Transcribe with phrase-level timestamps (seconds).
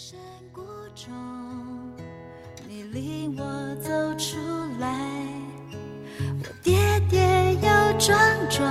[0.00, 0.16] 深
[0.52, 0.62] 谷
[0.94, 1.12] 中，
[2.68, 4.36] 你领我走出
[4.78, 4.96] 来，
[6.40, 6.78] 我跌
[7.10, 8.16] 跌又撞
[8.48, 8.64] 撞，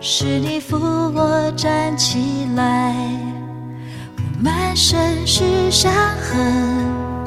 [0.00, 2.94] 是你扶我站起来。
[4.16, 7.26] 我满身是伤痕，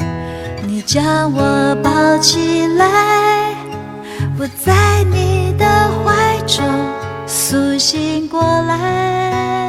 [0.68, 3.54] 你将我抱起来，
[4.40, 5.66] 我在你的
[6.04, 6.17] 怀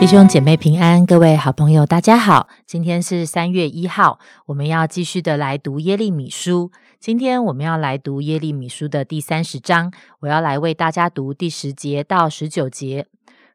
[0.00, 2.48] 弟兄姐妹平安，各位好朋友，大家好。
[2.64, 6.70] 今天是三月一号，我们要继续的来读耶利米书。
[7.00, 13.08] 今天我们要来读耶利米书的第三十章，我要来为大家读第十节到十九节。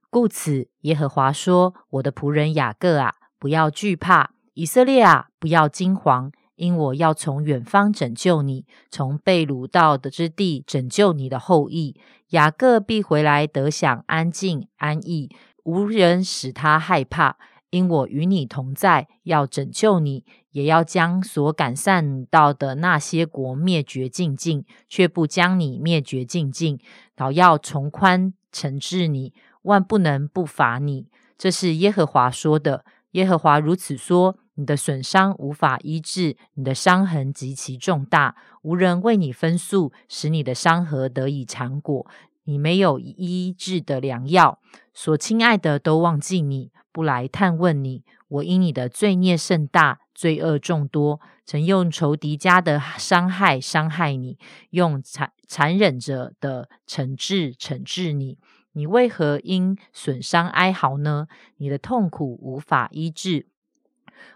[0.09, 11.95] 故此，耶和华说：“我的仆人雅各啊，不要惧怕；以色列啊，不要惊惶，因我要从远方拯救你，从被掳到的之地拯救你的后裔。
[12.31, 15.29] 雅各必回来得享安静安逸。”
[15.63, 17.37] 无人使他害怕，
[17.69, 26.79] 因我与你同在，要拯救你，也要将所赶散到的那些国灭绝尽尽，却不将你灭绝尽尽，
[27.15, 31.07] 倒要从宽惩治你，万不能不罚你。
[31.37, 32.85] 这是耶和华说的。
[33.11, 42.07] 耶和华如此说：你的损伤无法医治，你的伤痕极其重大，无人为你分诉，使你的伤痕得以缠果。
[42.45, 44.59] 你没有医治的良药，
[44.93, 48.03] 所亲爱的都忘记你，不来探问你。
[48.27, 54.37] 我因你的罪孽甚大，罪恶众多，曾用仇敌家的伤害伤害你，
[54.71, 58.39] 用残残忍者的惩治惩治你。
[58.73, 61.27] 你为何因损伤哀嚎呢？
[61.57, 63.45] 你的痛苦无法医治。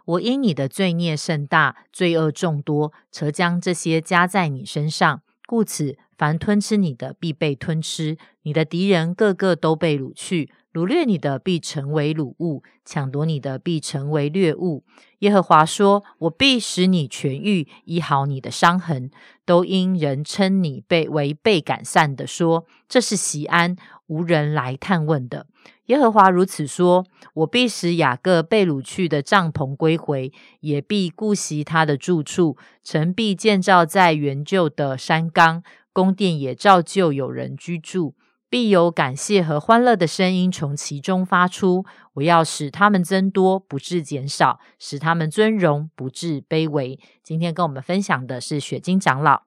[0.05, 5.97] 我因你的罪孽甚大，罪恶众多，曾将这些加在你身上，故此。
[6.17, 14.83] 凡吞吃你的，必被吞吃；你的敌人个个都被掳去，掳掠你的必成为掳物，抢夺你的必成为掠物。
[15.19, 19.11] 耶和华说：“我必使你痊愈，医好你的伤痕。
[19.45, 23.75] 都因人称你被为被赶散的，说这是席安，
[24.07, 25.45] 无人来探问的。”
[25.85, 35.63] 耶和华如此说：“我必使雅各被掳去的帐篷归回，也必顾惜他的住处，城必建造在原旧的山冈。”
[35.97, 38.13] 宫殿也照旧有人居住，
[38.51, 41.85] 必有感谢和欢乐的声音从其中发出。
[42.13, 46.99] 我要使他们增多，不致减少；使他们尊荣，不致卑微。
[47.23, 49.41] 今天跟我们分享的是雪晶长老。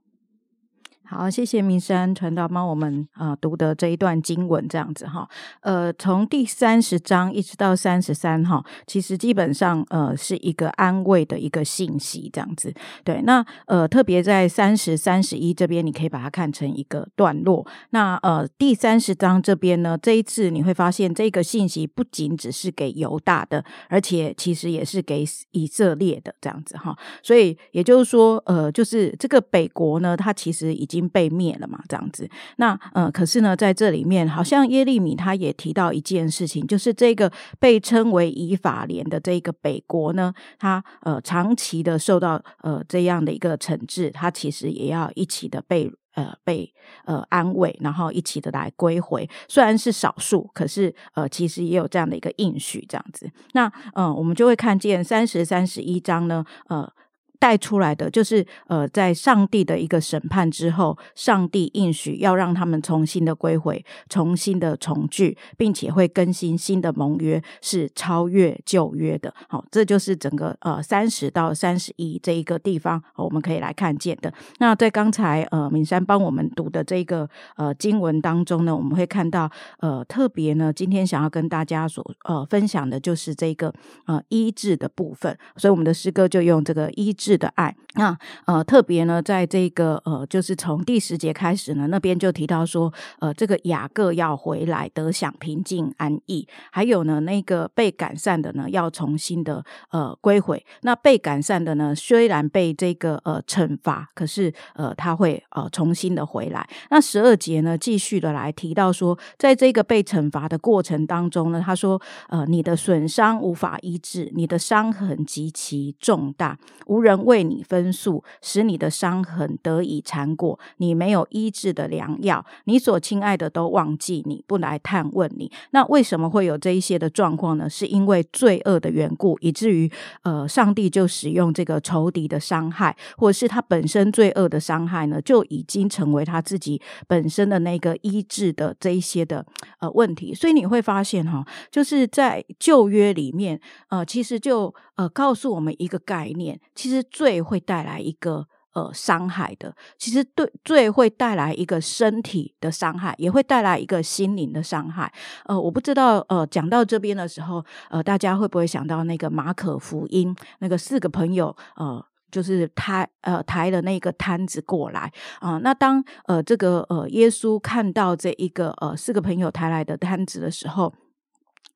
[1.13, 5.29] 好，谢谢明山传道帮我们啊读的这一段经文，这样子哈，
[5.61, 12.73] 呃，从第三十章一直到三十三哈，其实基本上呃是一个安慰的一个信息，这样子。
[13.03, 17.67] 对，那呃特别在三十三十一这边，你可以把它看成一个段落。
[17.91, 26.97] 那呃第三十章这边呢，这一次你会发现这个信息不仅只是给犹大的，而且其实也是给以色列的这样子哈。
[27.21, 31.00] 所以也就是说，呃，就是这个北国呢，它其实已经。
[31.09, 31.81] 被灭了嘛？
[31.89, 46.73] 这样子，那呃，可是呢，在这里面，好像耶利米他也提到一件事情，就是这个被称为以法莲的这个北国呢，他呃长期的受到呃这样的一个惩治，他其实也要一起的被呃被
[47.05, 49.29] 呃安慰，然后一起的来归回。
[49.49, 53.31] 虽然是少数，可是呃其实也有这样的一个应许，这样子。
[53.53, 56.91] 那嗯，我们就会看见三十三十一章呢，呃。
[57.41, 69.33] 带出来的就是，呃，在上帝的一个审判之后，上帝应许要让他们重新的归回，重新的重聚，并且会更新新的盟约，是超越旧约的。
[69.49, 74.31] 好，这就是整个呃三十到三十一这一个地方，我们可以来看见的。
[74.59, 77.27] 那在刚才呃敏山帮我们读的这个
[77.57, 83.73] 呃经文当中呢，我们会看到呃特别呢，今天想要跟大家所呃分享的就是这个
[84.05, 87.30] 呃医治的部分，所以我们的诗歌就用这个医治。
[87.37, 100.65] 的爱，那呃，特别呢，在这个呃，就是从第十节开始呢，那边就提到说，呃，这个雅各要回来得享平静安逸，还有呢，那个被赶散的呢，要重新的呃归回。
[100.83, 106.69] 那被赶散的呢，虽然被这个呃惩罚，可是呃他会呃重新的回来。
[106.91, 117.20] 那十二节呢，继续的来提到说，在这个被惩罚的过程当中呢，他说，呃，你的损伤无法医治，你的伤痕极其重大，无人。
[117.25, 120.59] 为你分诉，使你的伤痕得以缠裹。
[120.79, 125.51] 你没有医治的良药，你所亲爱的都忘记你，不来探问你。
[125.71, 127.69] 那为什么会有这一些的状况呢？
[127.69, 129.91] 是因为罪恶的缘故，以至于
[130.23, 139.45] 呃，上帝就使用这个仇敌的伤害，或者是他本身罪恶的伤害呢，就已经成为他自己本身的那个医治的这一些的
[139.79, 140.35] 呃问题。
[140.35, 148.47] 所以你会发现哈，就是在旧约里面，呃，其实就呃告诉我们一个概念，其实罪会带来一个。
[148.73, 155.13] 呃，伤害的，其实对罪会带来一个身体的伤害，也会带来一个心灵的伤害。
[155.47, 165.59] 呃，我不知道，呃，讲到这边的时候，呃，大家会不会想到那个马可福音那个四个朋友，呃，就是抬呃抬了那个摊子过来啊？
[165.59, 170.95] 那当呃这个呃耶稣看到这一个呃四个朋友抬来的摊子的时候，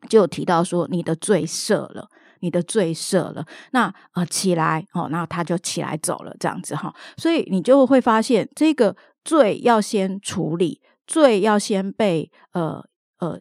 [0.08, 2.08] 就提到说：“你的罪赦了。”
[2.44, 8.94] 你的罪赦了，那呃起来哦，那他就起来走了，这样子哈，所以你就会发现，这个
[9.24, 12.84] 罪要先处理，罪要先被呃
[13.18, 13.40] 呃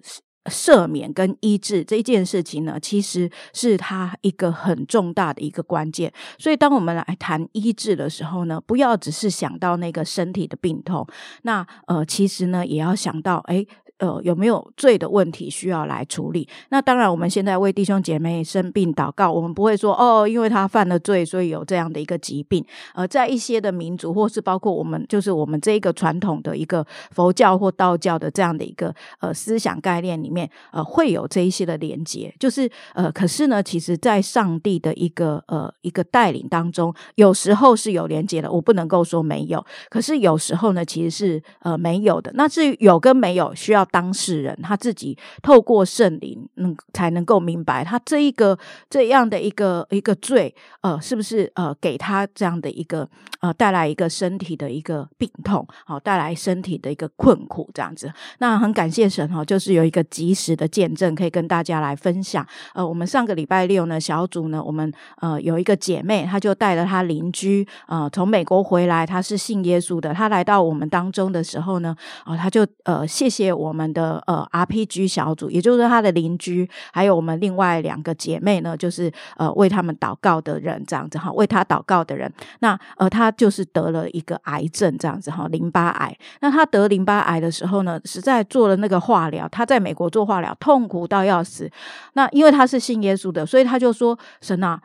[0.50, 6.14] 赦免跟医治这件事情呢，其实是他一个很重大的一个关键。
[6.40, 11.06] 所以，当我们来谈医治的时候呢，不要只是想到那个身体的病痛，
[11.42, 13.66] 那呃，其实呢，也要想到哎。
[14.04, 16.46] 呃，有没有罪的问题需要来处理？
[16.68, 22.66] 那当然，我们现在为弟兄姐妹生病祷告，我们不会说哦，因为他犯了罪，所以有这样的一个疾病。
[22.96, 32.36] 呃，在一些的民族，或是包括我们，就是我们这一个传统的一个佛教或道教的这样的一个呃思想概念里面，呃，会有这一些的连接。
[32.38, 38.52] 就是呃，可是呢，其实，在上帝的一个呃一个带领当中，有时候是有连接的。
[38.52, 42.30] 我不能够说没有，可是有时候呢，其实是呃没有的。
[42.36, 43.88] 那至于有跟没有，需要。
[43.94, 48.58] 当事人他自己透过圣灵，能才能够明白他这一个
[48.90, 53.08] 这样的一个一个罪，呃，是不是呃给他这样的一个
[53.42, 58.12] 呃带来一个身体的一个病痛，好带来身体的一个困苦这样子。
[58.40, 62.44] 那很感谢神哈，就是有一个及时的见证可以跟大家来分享。
[62.74, 73.72] 呃，我们上个礼拜六呢，小组呢，我们呃有一个姐妹，她就带着她邻居呃从美国回来，她是信耶稣的，她来到我们当中的时候呢，啊，她就呃谢谢我。
[73.72, 82.32] 们们的呃 RPG 小组，也就是他的邻居，还有我们另外两个姐妹呢，就是呃为他们祷告的人，这样子哈，为他祷告的人。
[82.60, 86.18] 那呃，他就是得了一个癌症，这样子哈，淋巴癌。
[86.40, 91.70] 那他得淋巴癌的时候呢，实在做了那个化疗，他在美国做化疗，痛苦到要死。
[92.14, 94.80] 那因为他是信耶稣的，所以他就说：“神啊，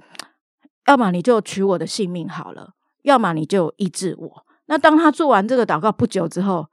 [0.86, 2.70] 要么你就取我的性命好了，
[3.02, 6.66] 要么你就医治我。”那当他做完这个祷告不久之后，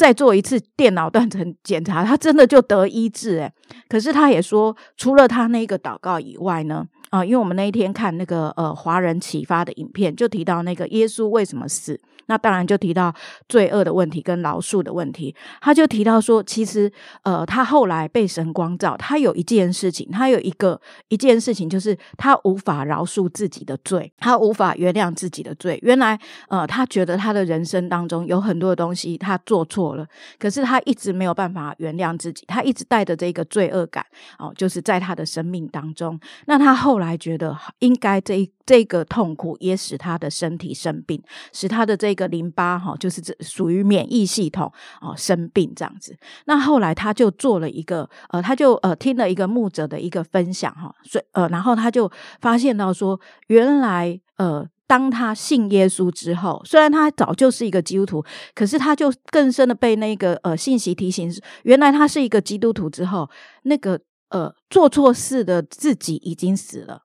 [0.00, 3.52] 再做一次电脑断层检查，他真的就得医治诶
[3.86, 12.00] 可是他也说，除了他那个祷告以外呢，啊，因为我们那一天看那个呃华人启发的影片，就提到那个耶稣为什么死。
[12.30, 13.12] 那当然就提到
[13.48, 16.90] 罪恶的问题跟饶恕的问题，他就提到说，其实
[17.24, 25.76] 呃，他后来被神光照，他有一件事情，他有一个一件事情，就是他无法饶恕自己的罪，他无法原谅自己的罪。
[25.82, 26.16] 原来
[26.46, 30.06] 呃，他觉得他的人生当中有很多的东西他做错了，
[30.38, 34.06] 可是他一直没有办法原谅自己，他一直带着这个罪恶感
[34.38, 36.16] 哦，就是在他的生命当中。
[36.46, 38.48] 那他后来觉得应该这一。
[38.70, 41.20] 这个痛苦也使他的身体生病，
[41.52, 44.70] 使他的这个个淋巴哈，就是这属于免疫系统
[45.00, 46.14] 哦生病这样子。
[46.44, 58.24] 那后来他就做了一个呃，他就呃听了一个牧者的一个分享哈，所以呃，然后他就发现到说，原来呃，当他信耶稣之后，虽然他早就是一个基督徒，
[58.54, 61.30] 可是他就更深的被那个呃信息提醒，
[61.62, 63.30] 原来他是一个基督徒之后，
[63.62, 67.04] 那个呃做错事的自己已经死了。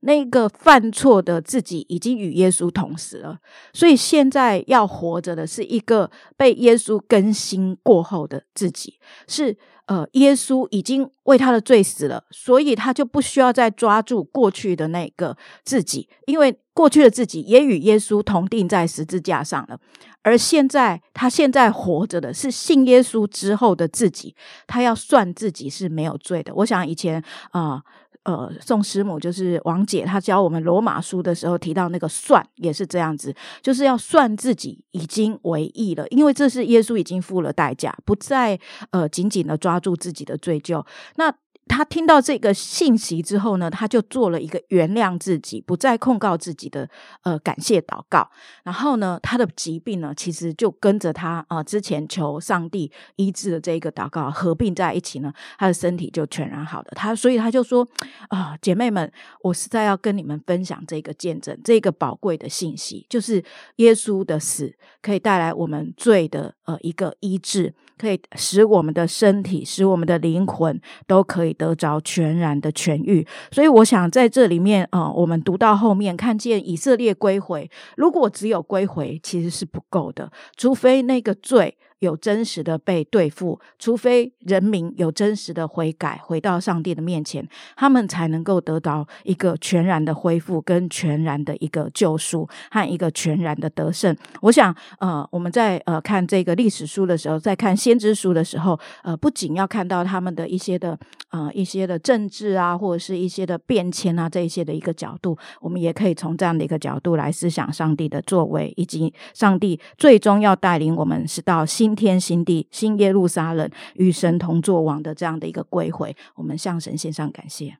[0.00, 3.38] 那个犯错的自己已经与耶稣同死了，
[3.72, 8.98] 所以现在要活着的是一个被耶稣更新过后的自己，
[9.28, 19.78] 是呃，耶稣已经为他的罪死了，所以他就不需要再抓住过去的那个自己，因为过去的自己也与耶稣同定在十字架上了，
[20.22, 24.34] 而现在他现在活着的是信耶稣之后的自己，
[24.66, 26.54] 他要算自己是没有罪的。
[26.54, 27.82] 我想以前啊。
[28.24, 38.58] 呃宋师母就是王姐，她教我们罗马书的时候提到那个算也是这样子，就是要算自己已经为义了，因为这是耶稣已经付了代价，不再
[38.90, 40.84] 呃紧紧的抓住自己的罪疚。
[41.16, 41.32] 那
[41.70, 46.90] 他听到这个信息之后呢，他就做了一个原谅自己、不再控告自己的
[47.22, 48.28] 呃感谢祷告。
[48.64, 56.88] 然后呢，他的疾病呢，其实就跟着他啊之前求上帝医治的这一个祷告合并在一起呢，他的身体就全然好了。
[56.96, 57.86] 他所以他就说
[58.28, 59.10] 啊，姐妹们，
[59.42, 63.42] 我实在要跟你们分享这个见证，这个宝贵的信息，就是
[63.76, 67.72] 耶稣的死可以带来我们罪的呃一个医治。
[68.00, 73.26] 可以使我们的身体、使我们的灵魂都可以得着全然的痊愈。
[73.52, 81.76] 所以，我想在这里面，呃，我们读到后面，看见以色列归回，如果只有归回，其实是不够的，除非那个罪。
[82.00, 94.16] 有真实的被对付，除非人民有真实的悔改，回到上帝的面前，他们才能够得到一个全然的恢复，跟全然的一个救赎和一个全然的得胜。
[94.40, 100.98] 我想，呃，我们在呃看这个历史书的时候，在看先知书的时候，呃，不仅要看到他们的一些的
[101.30, 111.90] 呃一些的政治啊，或者是一些的变迁啊这一些的一个角度，我们也可以从这样的一个角度来思想上帝的作为，以及上帝最终要带领我们是到新。
[112.00, 117.76] 天新地，新耶路撒冷，与神同作王的这样的一个归回，我们向神献上感谢。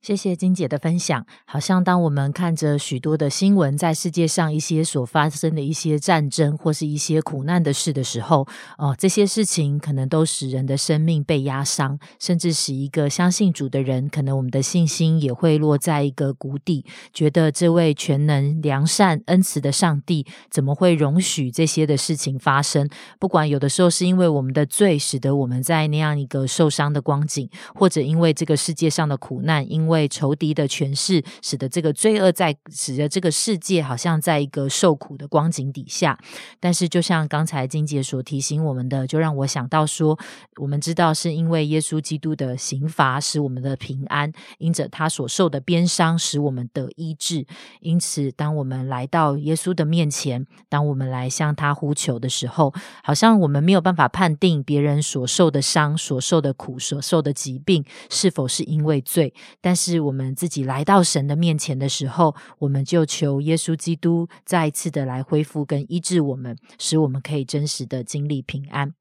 [0.00, 1.26] 谢谢金姐的分享。
[1.44, 8.46] 好像当我们看着许多的新闻，在世界上一些所发生的一些战争或是一些苦难的事的时候，
[8.78, 22.88] 哦，这些事情可能都使人的生命被压伤，甚至使一个相信主的人，可能我们的信心也会落在一个谷底，觉得这位全能、良善、恩慈的上帝怎么会容许这些的事情发生？
[23.18, 36.18] 不管有的时候是因为我们的罪，使得我们在那样一个受伤的光景，或者因为这个世界上的苦难，因为仇敌的权势，使得这个罪恶在使得这个世界好像在一个受苦的光景底下。
[36.60, 40.18] 但是，就像刚才金姐所提醒我们的，就让我想到说，
[40.60, 47.46] 我们知道是因为耶稣基督的刑罚使我们的平安，因着他所受的鞭伤使我们得医治。
[47.80, 68.92] 因此，当我们来到耶稣的面前，当我们来向他呼求的时候，好像我们没有办法判定别人所受的伤、所受的苦、所受的疾病是否是因为罪，但是我们自己来到神的面前的时候，我们就求耶稣基督再一次的来恢复跟医治我们，使我们可以真实的经历平安。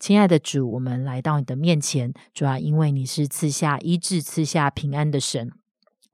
[0.00, 5.52] 亲爱的主，我们来到你的面前，主要因为你是赐下医治、赐下平安的神，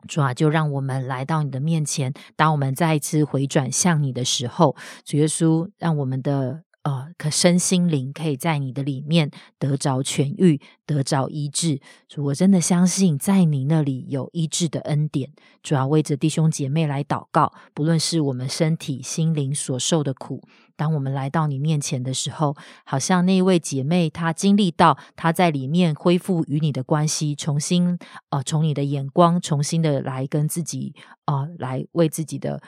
[0.06, 2.12] 主啊，就让我们来到你的面前。
[2.36, 6.62] 当我们再一次回转向你的时候，主耶稣，让我们的。
[6.82, 11.80] 呃，可身心灵可以在你的里面得着痊愈，得着医治。
[12.08, 15.30] 主，我真的相信在你那里有医治的恩典。
[15.62, 20.42] 主要为着弟兄姐妹来祷告，不论是我们身体、心灵所受的苦，
[20.74, 27.96] 当我们来到你面前的时候，好像那一位姐妹她经历到她在里面恢复与你的关系，重新
[28.30, 30.96] 呃，从你的眼光重新的来跟自己
[31.26, 32.60] 呃，来为自己的。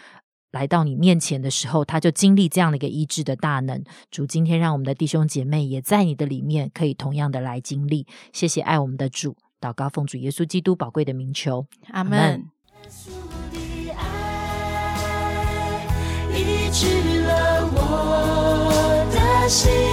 [0.54, 3.82] 来到你面前的时候，他就经历这样的一个医治的大能。
[4.08, 8.06] 主今天让我们的弟兄姐妹也在你的里面，可以同样的来经历。
[8.32, 12.14] 谢谢爱我们的主，祷告奉主耶稣基督宝贵的名求，阿门。
[12.14, 12.40] 耶
[12.88, 13.11] 稣
[19.11, 19.84] 的生命完